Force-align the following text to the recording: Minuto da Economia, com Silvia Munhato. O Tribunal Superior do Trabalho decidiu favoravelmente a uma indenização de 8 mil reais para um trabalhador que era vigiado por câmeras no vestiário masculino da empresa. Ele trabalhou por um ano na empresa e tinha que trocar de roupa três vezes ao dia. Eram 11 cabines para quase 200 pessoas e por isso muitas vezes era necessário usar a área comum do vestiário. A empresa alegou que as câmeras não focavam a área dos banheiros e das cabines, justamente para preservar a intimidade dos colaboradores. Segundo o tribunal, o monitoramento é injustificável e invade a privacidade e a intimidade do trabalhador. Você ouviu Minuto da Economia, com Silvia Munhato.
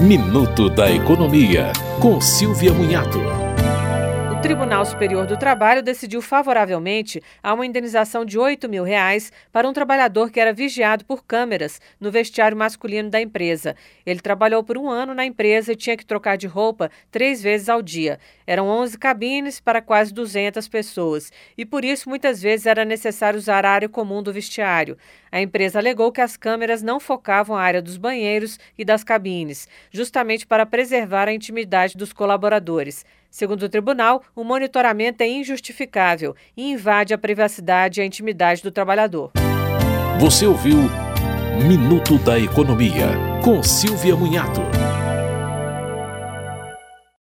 Minuto 0.00 0.70
da 0.70 0.90
Economia, 0.90 1.74
com 2.00 2.22
Silvia 2.22 2.72
Munhato. 2.72 3.18
O 4.32 4.40
Tribunal 4.40 4.82
Superior 4.86 5.26
do 5.26 5.36
Trabalho 5.36 5.82
decidiu 5.82 6.22
favoravelmente 6.22 7.22
a 7.42 7.52
uma 7.52 7.66
indenização 7.66 8.24
de 8.24 8.38
8 8.38 8.66
mil 8.66 8.82
reais 8.82 9.30
para 9.52 9.68
um 9.68 9.74
trabalhador 9.74 10.30
que 10.30 10.40
era 10.40 10.54
vigiado 10.54 11.04
por 11.04 11.22
câmeras 11.22 11.78
no 12.00 12.10
vestiário 12.10 12.56
masculino 12.56 13.10
da 13.10 13.20
empresa. 13.20 13.76
Ele 14.06 14.20
trabalhou 14.20 14.64
por 14.64 14.78
um 14.78 14.88
ano 14.88 15.12
na 15.12 15.26
empresa 15.26 15.74
e 15.74 15.76
tinha 15.76 15.98
que 15.98 16.06
trocar 16.06 16.38
de 16.38 16.46
roupa 16.46 16.90
três 17.10 17.42
vezes 17.42 17.68
ao 17.68 17.82
dia. 17.82 18.18
Eram 18.46 18.68
11 18.68 18.96
cabines 18.96 19.60
para 19.60 19.82
quase 19.82 20.14
200 20.14 20.66
pessoas 20.66 21.30
e 21.58 21.66
por 21.66 21.84
isso 21.84 22.08
muitas 22.08 22.40
vezes 22.40 22.64
era 22.64 22.86
necessário 22.86 23.38
usar 23.38 23.66
a 23.66 23.70
área 23.70 23.88
comum 23.90 24.22
do 24.22 24.32
vestiário. 24.32 24.96
A 25.32 25.40
empresa 25.40 25.78
alegou 25.78 26.10
que 26.10 26.20
as 26.20 26.36
câmeras 26.36 26.82
não 26.82 26.98
focavam 26.98 27.56
a 27.56 27.62
área 27.62 27.80
dos 27.80 27.96
banheiros 27.96 28.58
e 28.76 28.84
das 28.84 29.04
cabines, 29.04 29.68
justamente 29.90 30.46
para 30.46 30.66
preservar 30.66 31.28
a 31.28 31.32
intimidade 31.32 31.96
dos 31.96 32.12
colaboradores. 32.12 33.04
Segundo 33.30 33.62
o 33.62 33.68
tribunal, 33.68 34.22
o 34.34 34.42
monitoramento 34.42 35.22
é 35.22 35.28
injustificável 35.28 36.34
e 36.56 36.72
invade 36.72 37.14
a 37.14 37.18
privacidade 37.18 38.00
e 38.00 38.02
a 38.02 38.06
intimidade 38.06 38.62
do 38.62 38.72
trabalhador. 38.72 39.30
Você 40.18 40.46
ouviu 40.46 40.78
Minuto 41.66 42.18
da 42.18 42.38
Economia, 42.38 43.08
com 43.44 43.62
Silvia 43.62 44.16
Munhato. 44.16 44.60